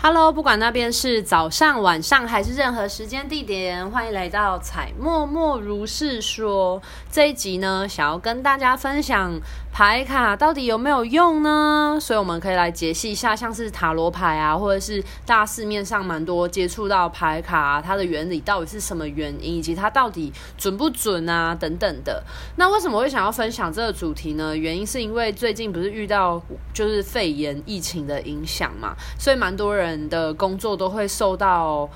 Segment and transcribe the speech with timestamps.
[0.00, 6.80] Hello，不管那边是早上、晚上还是任何时间地点，欢迎来到彩默默如是说。
[7.10, 9.40] 这一集呢，想要跟大家分享
[9.78, 11.96] 牌卡到底有没有用呢？
[12.00, 22.20] 所以我们可以来解析一下，像是塔罗牌啊，或者是大市面上蛮多接触到牌卡啊，它的原理到底是什么原因，以及它到底准不准啊等等的。
[22.56, 24.56] 那为什么会想要分享这个主题呢？
[24.56, 26.42] 原因是因为最近不是遇到
[26.74, 29.78] 就是肺炎疫情的影响嘛，所以蛮多人。
[29.88, 31.88] 人的工作都会受到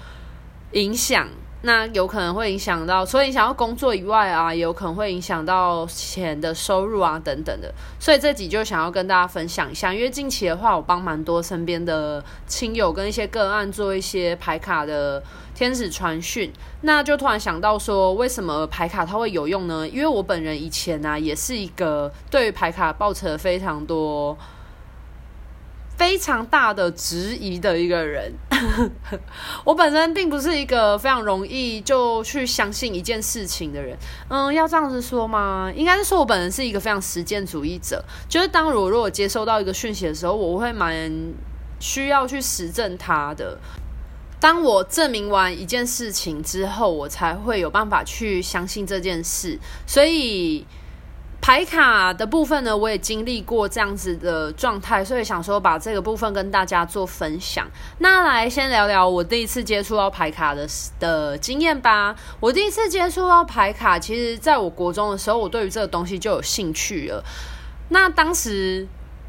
[0.73, 1.29] 影响，
[1.65, 7.73] 那有可能会影响到，所以想要工作以外啊，也有可能会影响到钱的收入啊等等的。
[8.01, 15.23] 所以这集就想要跟大家分享一下，因为近期的话，我帮蛮多身边的亲友跟一些个案做一些牌卡的
[15.55, 19.89] 天使传讯，那就突然想到说，为什么牌卡它会有用呢？
[19.89, 24.37] 因为我本人以前呢、啊，也是一个对于牌卡抱持非常多。
[26.03, 28.33] 非常大的质疑的一个人，
[29.65, 33.97] 我本身并不是一个非常容易就去相信一件事情的人。
[34.27, 35.73] 嗯，要这样子说吗？
[35.77, 41.09] 应该是说我本人是一个非常实践主义者，就是当我如果接收到一个讯息的时候，我会蛮
[41.79, 43.57] 需要去实证它的。
[44.41, 49.57] 当我证明完一件事情之后，我才会有办法去相信这件事。
[49.87, 50.67] 所以。
[51.43, 57.69] 牌卡的部分呢，我也经历过这样子的状态，所以想说把这个部分跟大家做分享。
[57.99, 60.65] 那来先聊聊我第一次接触到牌卡的
[61.01, 62.15] 的经验吧。
[62.39, 67.25] 我第一次接触到牌卡，其实在我国中的时候，我对于这个东西就有兴趣了。
[67.89, 68.87] 那当时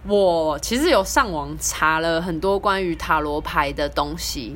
[0.08, 4.56] 我其实有上网查了很多关于塔罗牌的东西，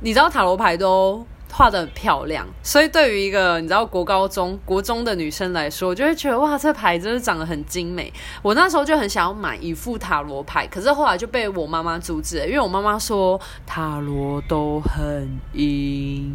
[0.00, 8.12] 你知道塔罗牌都画的很漂亮，所以对于一个你知道国高中、国中的女生来说，就会觉得哇，这牌真是长得很精美。
[8.40, 16.32] 我那时候就很想要买一副塔罗牌，可是后来就被我妈妈阻止了，因为我妈妈说塔罗都很阴。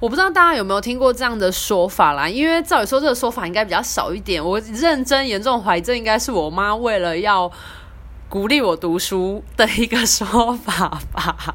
[0.00, 4.44] 我不知道大家有没有听过这样的说法啦，因为照理说这个说法应该比较少一点。
[4.44, 7.50] 我认真严重怀疑这应该是我妈为了要
[8.28, 11.54] 鼓励我读书的一个说法吧。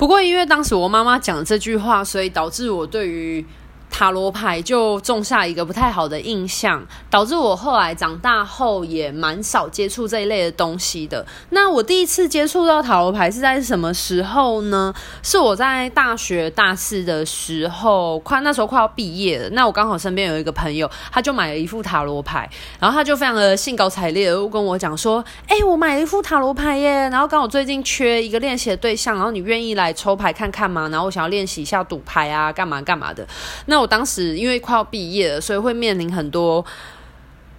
[0.00, 3.44] 不过，因为当时我妈妈讲这句话，所以导致我对于
[3.90, 11.26] 塔罗牌就种下一个不太好的印象，导致我后来长大后也蛮少接触这一类的东西的。
[11.50, 14.94] 那我第一次接触到塔罗牌是在什么时候呢？
[15.22, 19.50] 是我在大学大四的时候，快那时候快要毕业了。
[19.50, 27.08] 那我刚好身边有一个朋友，他就买了一副塔罗牌，然后他就非常的兴高采烈的跟我讲说：“哎、我买了一副塔罗牌耶！
[27.10, 30.88] 然后刚好最近缺一个练习的对象，然后你愿意来抽牌看看吗？
[30.90, 33.26] 然后我想要练习一下赌牌啊，干嘛干嘛的。”
[33.66, 36.64] 那我当时因为快要毕业了，所以会面临很多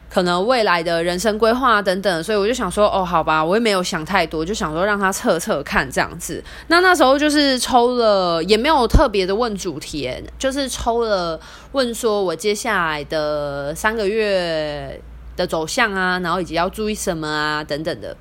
[0.09, 6.43] 可能未来的人生规划等等，所以我就想说，哦，好吧，我也没有想太多，就想说让他测测看这样子。
[6.67, 11.39] 那那时候就是抽了，也没有特别的问主题，就是抽了
[11.71, 15.01] 问说我接下来的三个月
[15.37, 18.15] 的走向啊，然后以及要注意什么啊等等的。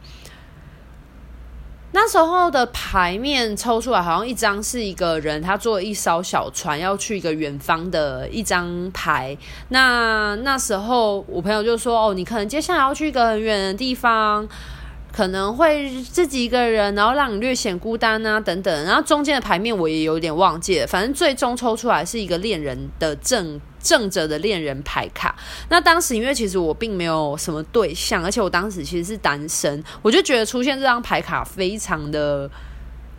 [1.92, 9.36] 那时候的牌面抽出来，好像一张是一个人，他坐一艘小船要去一个远方的一张牌。
[9.70, 14.48] 那那时候我朋友就说：“哦，你可能接下来要去一个很远的地方。”
[15.12, 18.84] 可能会自己一个人，然后让你略显孤单啊，等等。
[18.84, 25.34] 然后中间的牌面我也有点忘记了，反正最终抽出来是一个恋人的正正着的恋人牌卡。
[25.68, 32.50] 那当时因为其实我并没有什么对象，而且我当时其实是单身，我就觉得出现这张牌卡非常的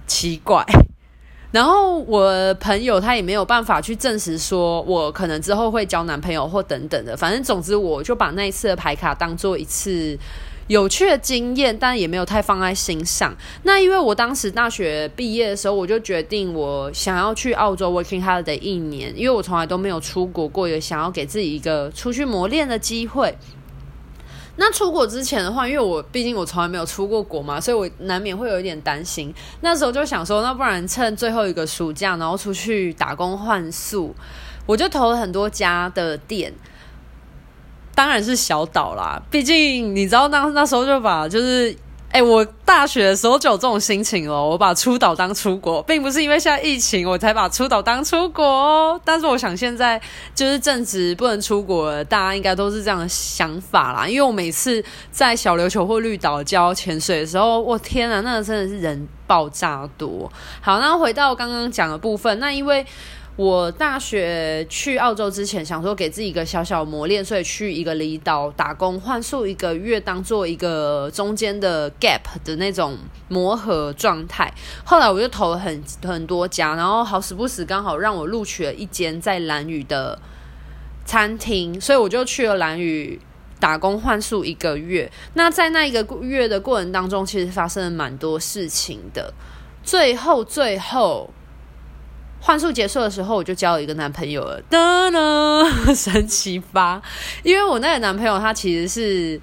[0.07, 0.65] 奇怪。
[1.51, 7.17] 然后我朋友他也没有办法去证实说我可能之后会交男朋友或等等的。
[7.17, 10.17] 反正总之我就把那一次的牌卡当做一次。
[10.71, 13.35] 有趣的经验，但也没有太放在心上。
[13.63, 23.37] 那因为我当时大学毕业的时候，我就决定我想要去澳洲 working holiday 一年，因为我从来都没有出国过，也想要给自己一个出去磨练的机会。
[24.55, 29.33] 那出国之前的话，因为我毕竟我从来没有出过国嘛，所以我难免会有一点担心。
[29.59, 34.15] 那时候就想说，那不然趁最后一个暑假，然后出去打工换宿，
[34.65, 36.53] 我就投了很多家的店。
[38.01, 41.71] 当然是小岛啦，毕竟你知道那那时候就把就是，
[42.09, 44.43] 哎、我大学的时候就有这种心情了。
[44.43, 48.99] 我把出岛当出国，并不是因为现在疫情我才把出岛当出国哦。
[49.05, 50.01] 但是我想现在
[50.33, 54.07] 就是正值不能出国，大家应该都是这样的想法啦。
[54.07, 60.27] 因为我每次在小琉球或绿岛教潜水的时候，我天啊，那个真的是人爆炸多。
[60.59, 62.83] 好，那回到刚刚讲的部分，那因为。
[63.37, 72.97] 我大学去澳洲之前，想说给自己一个小小磨练，所以去一个离岛打工换宿一个月，当做一个中间的 gap 的那种
[73.29, 74.53] 磨合状态。
[74.83, 80.19] 后来我就投了很很多家，然后好死不死刚好让我录取了一间在兰屿的
[81.05, 83.19] 餐厅，所以我就去了兰屿
[83.61, 85.09] 打工换宿一个月。
[85.35, 89.33] 那在那一个月的过程当中，其实发生了蛮多事情的。
[89.83, 91.29] 最后，最后。
[92.43, 96.99] 幻术结束的时候，我就交了一个男朋友了，哒哒， 神奇吧？
[97.43, 99.39] 因为我那个男朋友他其实是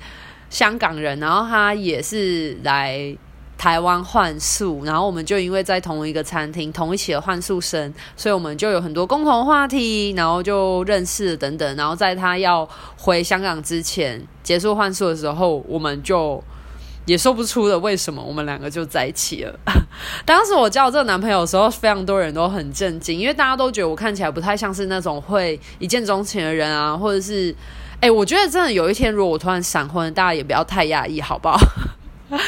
[0.51, 3.17] 香港人，然后他也是来
[3.57, 16.43] 台湾幻术，然后我们就因为在同一个餐厅，同一起的幻术生，所以我们就有很多共同话题，然后就认识了等等，然后在他要回香港之前结束幻术的时候，我们就。
[17.09, 19.59] 也说不出了为什么我们两个就在一起了。
[20.27, 27.55] 当时我交这个男朋友的时候，非常多人都很震惊，因为大家都觉得我看起来不太像是那种会一见钟情的人啊，或者是，
[28.01, 31.59] 哎、我觉得真的有一天如果我突然闪婚，大家也不要太讶异，好不好？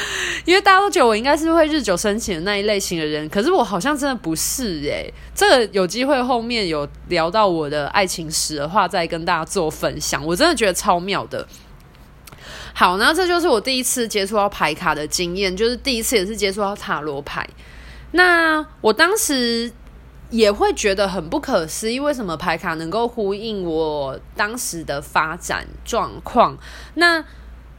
[0.44, 10.22] 因为大家都觉得我应该是会日久生情的那一类型的人，可是我好像真的不是哎、这个有机会后面有聊到我的爱情史的话，再跟大家做分享。
[10.26, 11.46] 我真的觉得超妙的。
[12.74, 17.46] 好，那这就是我第一次接触到牌卡的经验，就是第一次也是接触到塔罗牌。
[18.12, 19.70] 那我当时
[20.30, 26.56] 也会觉得很不可思议，为什么牌卡能够呼应我当时的发展状况？
[26.94, 27.24] 那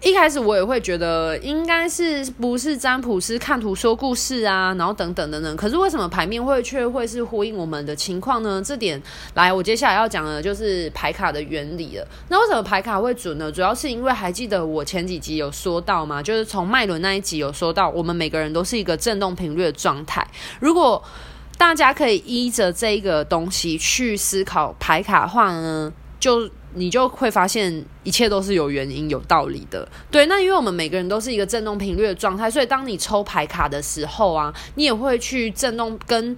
[0.04, 5.56] 一开始我也会觉得应该是不是占卜师看图说故事啊，然后等等等等。
[5.56, 8.60] 可是为什么牌面会却会是呼应我们的情况呢？
[8.66, 9.00] 这点
[9.36, 12.08] 来，我接下来要讲的就是牌卡的原理了。
[12.30, 13.52] 那为什么牌卡会准呢？
[13.52, 16.22] 主要是因为还记得我前几集有说到吗？
[16.24, 20.26] 就是从脉轮那一集有说到，我们每个人都是一个振动频率的状态。
[20.60, 21.04] 如果
[21.60, 26.50] 大家可以依着这个东西去思考牌卡的话呢，就。
[26.74, 29.86] 你就会发现一切都是有原因、有道理的。
[30.10, 36.34] 对，那因为我们每个人都是一个振动频率的状态，所以当你抽牌卡的时候啊，你也会去振动，跟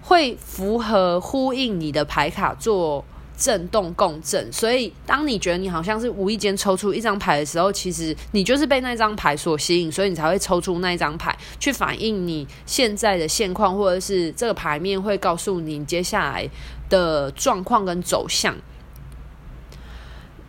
[0.00, 3.04] 会符合呼应你的牌卡做
[3.36, 4.52] 振动共振。
[4.52, 16.48] 所以，当你觉得你好像是无意间抽出一张牌的时候，其实你就是被那张牌所吸引，所以你才会抽出那张牌，去反映你现在的现况，或者是这个牌面会告诉你接下来
[16.88, 18.54] 的状况跟走向。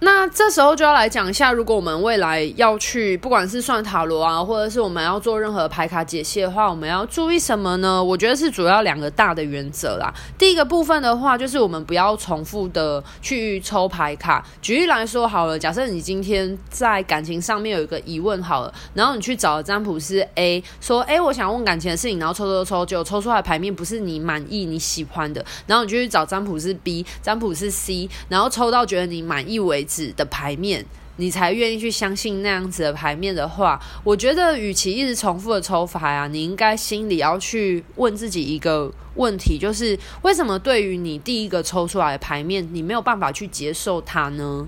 [0.04, 8.04] 那这时候就要来讲一下，如果我们未来要去，不管是算塔罗啊，或者是我们要做任何牌卡解析的话，我们要注意什么呢？
[8.04, 10.14] 我觉得是主要两个大的原则啦。
[10.38, 14.46] 第一个部分的话，就是我们不要重复的去抽牌卡。
[14.62, 29.93] 举例来说好了，假设你今天在感情上面有一个疑问好了，然后你去找占卜师 A 说，哎，我想问感情的事情，然后抽抽抽，结果抽出来牌面不是你满意、你喜欢的，然后你就去找占卜师 B、占卜师 C，然后抽到觉得你满意为止。
[29.94, 30.84] 子的牌面，
[31.18, 44.68] 你才愿意去相信那样子的牌面的话，我觉得与其一直重复的抽牌啊，你应该心里要去问自己一个问题，就是为什么对于你第一个抽出来的牌面，你没有办法去接受它呢？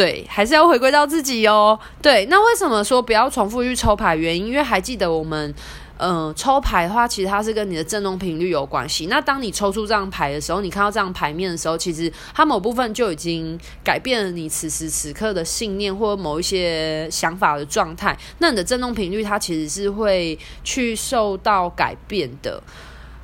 [0.00, 1.78] 对，还是要回归到自己哦。
[2.00, 4.16] 对，那为什么说不要重复去抽牌？
[4.16, 5.54] 原因，因为还记得我们。
[6.02, 9.08] 嗯，抽牌的话，其实它是跟你的振动频率有关系。
[9.08, 18.18] 那当你抽出这张牌的时候，你看到这张牌面的时候，其实它某部分就已经改变了你此时此刻的信念或某一些想法的状态。
[18.38, 22.62] 那你的振动频率，它其实是会去受到改变的。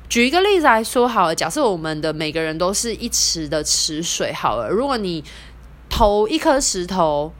[0.07, 5.23] 举一个例子来说好了，假设我们的每个人都是一池的池水好了，如果你
[5.97, 7.33] 投一颗石头，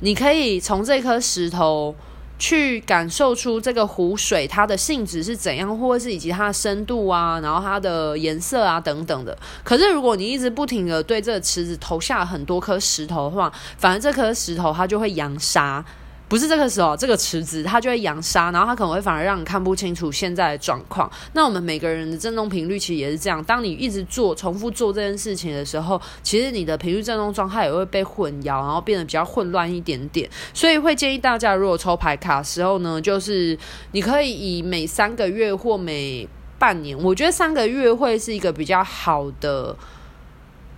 [0.00, 1.94] 你可以从这颗石头。
[2.40, 9.36] 去感受出这个湖水它的性质是怎样，或者是以及它的深度啊，然后它的颜色啊等等的。
[9.62, 15.84] 可是如果你一直不停的对这个池子投下很多颗石头的话，反而这颗石头它就会扬沙。
[16.30, 21.10] 不是这个时候，这个池子它就会扬沙，然后它可能会反而让你看不清楚现在的状况。
[21.32, 30.30] 那我们每个人的振动频率其实也是这样，当你一直做、重复做这件事情的时候，其实你的频率振动状态也会被混淆，然后变得比较混乱一点点。
[30.54, 33.58] 所以会建议大家，如果抽牌卡的时候呢，就是
[33.90, 36.28] 你可以以每三个月或每
[36.60, 39.74] 半年，我觉得三个月会是一个比较好的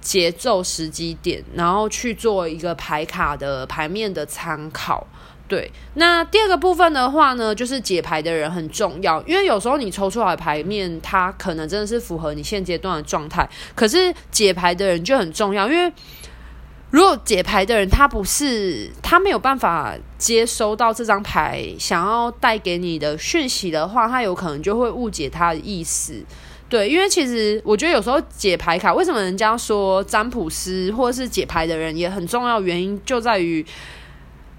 [0.01, 5.07] 节奏时机点，然后去做一个牌卡的牌面的参考。
[5.49, 15.93] 对，那第二个部分的话呢，就是解牌的人很重要，因为有时候你抽出来的牌面，它可能真的是符合你现阶段的状态，可是解牌的人就很重要，因为
[16.89, 26.25] 如果解牌的人他不是，他没有办法接收到这张牌想要带给你的讯息的话，他有可能就会误解他的意思。
[26.71, 33.67] 对，因为其实我觉得有时候解牌卡，为什么人家说占卜师或者是解牌的人也很重要，原因就在于。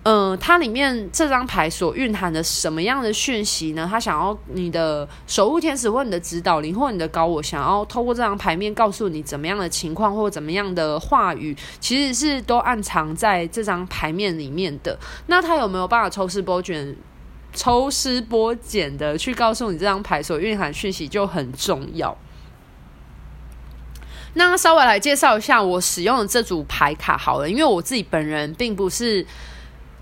[0.05, 3.87] 嗯、它里面这张牌所蕴含的什么样的讯息呢？
[3.89, 14.99] 他想要你的守护天使或你的指导灵或你的高我，想要透过这张牌面告诉你怎么样的情况或怎么样的话语，其实是都暗藏在这张牌面里面的。
[15.27, 16.97] 那他有没有办法抽丝剥茧、
[17.53, 22.17] 抽丝剥茧的去告诉你这张牌所蕴含讯息就很重要。
[24.33, 29.25] 那稍微来介绍一下我使用的这组牌卡好了，因为我自己本人并不是。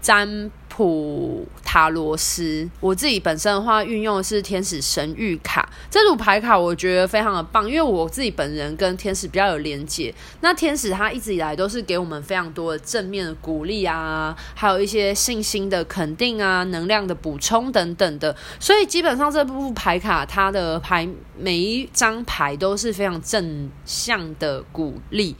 [0.01, 10.13] 占卜塔罗斯，我自己本身的话运用的是天使神谕卡这组牌卡，我觉得非常的棒，因为我自己本人跟天使比较有连结。
[10.39, 18.35] 那天使他一直以来都是给我们非常多的正面的鼓励啊，还有一些信心的肯定啊，能量的补充等等的。
[18.59, 25.35] 所以基本上这部牌卡它的牌每一张牌都是非常正向的鼓励。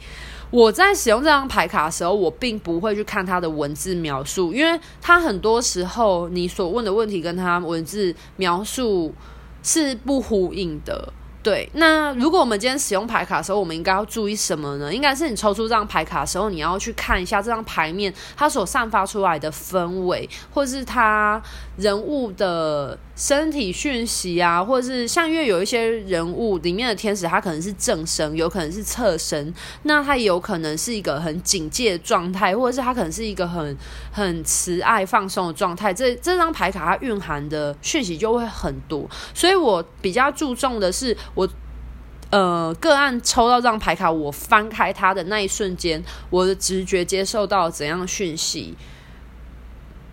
[0.52, 9.14] 我在使用这张牌卡的时候，我并不会去看它的文字描述，因为它很多时候你所问的问题跟它文字描述
[9.62, 11.10] 是不呼应的。
[11.42, 14.94] 对，那如果我们今天使用牌卡的时候，我们应该要注意什么呢？
[14.94, 21.42] 应该是你抽出这张牌卡的时候，你要去看一下这张牌面它所散发出来的氛围，或是它
[21.78, 33.76] 人物的身体讯息啊，或者是像因为有一些人物里面的天使，它可能是正身，有可能是侧身，那它有可能是一个很警戒的状态，或者是它可能是一个很
[34.12, 35.92] 很慈爱放松的状态。
[35.92, 41.16] 这这张牌卡它蕴含的讯息就会很多，所以我比较注重的是。
[41.34, 41.48] 我
[42.30, 48.74] 呃，个案抽到这张牌卡，我翻开它的那一瞬间，我的直觉接受到怎样讯息？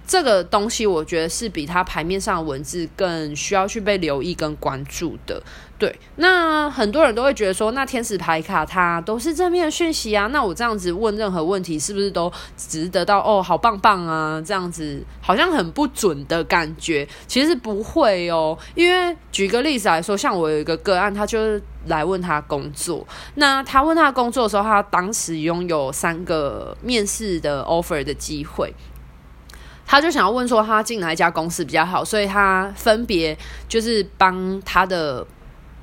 [0.10, 5.40] 这个东西我觉得是比它牌面上的文字更需要去被留意跟关注的。
[5.78, 17.08] 对，那很多人都会觉得说，那天使牌卡它都是正面讯息啊，那我这样子问任何问题，是不是都只是得到哦，好棒棒啊，这样子好像很不准的感觉？
[17.28, 28.74] 其实不会哦，因为举个例子来说，像我有一个个案，他就是来问他工作，那他问他工作的时候，他当时拥有三个面试的 offer 的机会。
[29.92, 33.36] 他就想要问说，他进哪一家公司比较好，所以他分别
[33.68, 35.26] 就是帮他的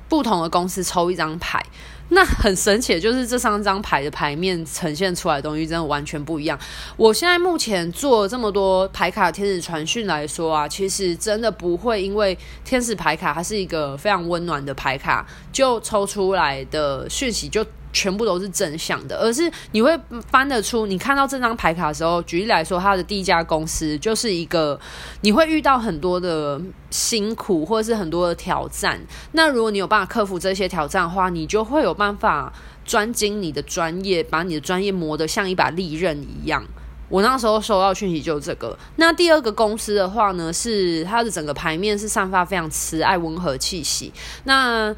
[0.07, 1.61] 不同的公司抽一张牌。
[2.07, 6.57] 那很神奇就是这三张牌的牌面呈现出来的东西真的完全不一样。
[6.95, 17.65] 我现在目前做这么多牌卡天使传讯来说啊，其实真的不会因为天使牌卡它是一个非常温暖的牌卡，就抽出来的讯息就。
[17.97, 19.99] 全部都是正向的，而是你会
[20.29, 24.79] 翻得出，你看到这张牌卡的时候，举例来说，他的第一家公司就是一个
[25.21, 26.61] 你会遇到很多的
[26.91, 28.99] 辛苦或者是很多的挑战。
[29.31, 32.53] 那如果你有办法克服这些挑战的话，你就会有办法
[32.85, 36.63] 专精你的专业，把你的专业磨得像一把利刃一样。
[37.09, 38.77] 我那时候收到讯息就是这个。
[38.97, 44.13] 那第二个公司的话呢，是它的整个牌面是散发非常慈爱温和气息。
[44.43, 44.93] 那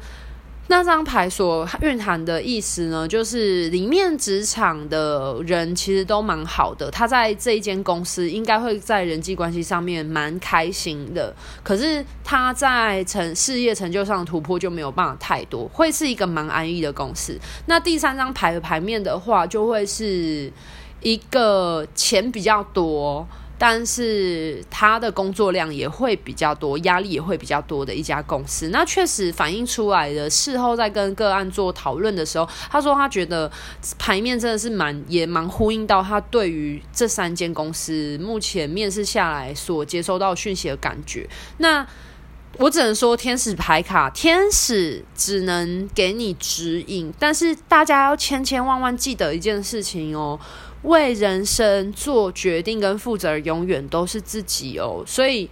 [0.70, 11.34] 那张牌所蕴含的意思呢，就是里面职场的人其实都蛮好的，他在这一间公司应该会在人际关系上面蛮开心的。
[11.64, 17.36] 可是他在成事业成就上的突破就没有办法太多，会是一个蛮安逸的公司。
[17.66, 20.52] 那第三张牌的牌面的话，就会是
[21.02, 23.26] 一个钱比较多。
[23.62, 28.70] 但是他的工作量也会比较多，压力也会比较多的一家公司。
[28.70, 33.52] 那确实反映出来的，事后在跟个案做讨论的时候，他说他觉得
[33.98, 41.28] 牌面真的是蛮也蛮呼应到他对于这三间公司目前面试下来所接收到讯息的感觉。
[41.58, 41.86] 那
[42.56, 50.40] 我只能说，天使牌卡，天使只能给你指引，但是大家要千千万万记得一件事情哦。
[50.82, 55.04] 为人生做决定跟负责，永远都是自己哦。
[55.06, 55.48] 所以，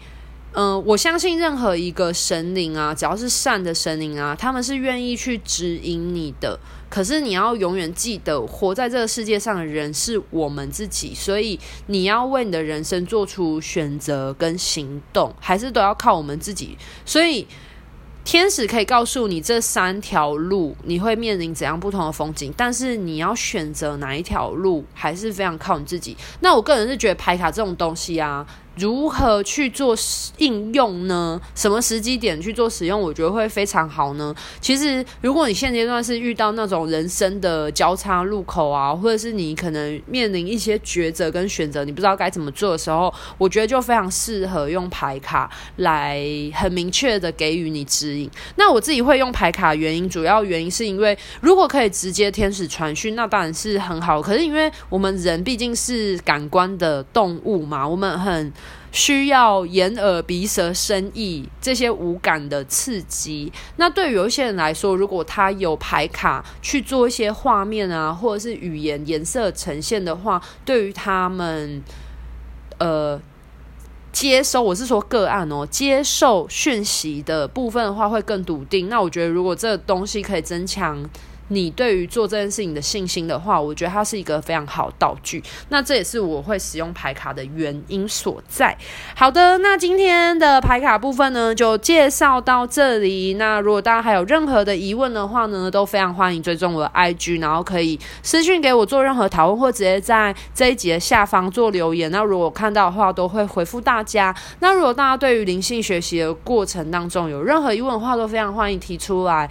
[0.52, 6.58] 嗯、我相信任何一个神灵啊，只要是善的神灵啊，他们是愿意去指引你的。
[6.88, 16.76] 可是，你要永远记得，活在这个世界上的人是我们自己，所以你要为你的人生做出选择跟行动，还是都要靠我们自己。
[17.04, 17.46] 所以。
[18.28, 26.14] 天使可以告诉你这三条路你会面临怎样不同的风景，但是你要选择哪一条路还是非常靠你自己。
[26.40, 28.46] 那我个人是觉得排卡这种东西啊，
[28.78, 29.96] 如何去做
[30.38, 31.40] 应用呢？
[31.54, 33.00] 什么时机点去做使用？
[33.00, 34.34] 我觉得会非常好呢。
[34.60, 46.22] 其实，如果你现阶段是遇到那种人生的交叉路口啊，或者是你可能面临一些抉择跟选择，你不知道该怎么做的时候，我觉得就非常适合用牌卡来
[46.54, 48.30] 很明确的给予你指引。
[48.56, 54.22] 那我自己会用牌卡原因，主要原因是因为如果可以直接天使传讯，那当然是很好。
[54.22, 58.52] 可是因为我们人毕竟是感官的动物嘛，我们很
[58.90, 63.52] 需要眼耳鼻舌身意这些五感的刺激。
[63.76, 71.82] 那对于有一些人来说，如果他有牌卡去做一些画面啊，或者是语言颜色呈现的话，对于他们
[72.78, 73.20] 呃
[74.12, 78.88] 接收，我是说个案哦，接受讯息的部分的话会更笃定。
[78.88, 81.08] 那我觉得如果这个东西可以增强。
[81.48, 85.42] 你对于做这件事情的信心的话，我觉得它是一个非常好道具。
[85.70, 88.76] 那这也是我会使用牌卡的原因所在。
[89.14, 93.34] 好的，那今天的牌卡部分呢，就介绍到这里。
[93.34, 102.10] 那如果大家还有任何的疑问的话呢，都非常欢迎追踪我的 IG，然后可以私讯给我做任何讨论，或直接在这一集的下方做留言。
[102.10, 104.34] 那如果看到的话，都会回复大家。
[104.60, 109.48] 那如果大家对于灵性学习的过程当中有任何疑问的话，都非常欢迎提出来。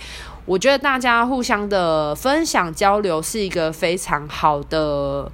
[0.47, 5.29] 我觉得大家互相的分享交流是一个非常好的，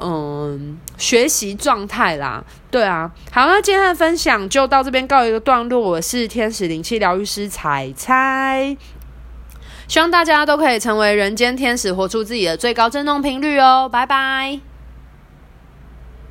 [0.00, 2.42] 嗯，学习状态啦。
[2.70, 5.80] 对啊，好，那今天的分享就到这边告一个段落。
[5.80, 8.76] 我是天使灵气疗愈师彩彩，
[9.88, 13.88] 希望大家都可以成为人间天使，活出自己的最高振动频率哦。
[13.90, 14.60] 拜拜。